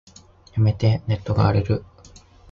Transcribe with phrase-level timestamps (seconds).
[0.55, 1.85] やめて、ネットが荒れる。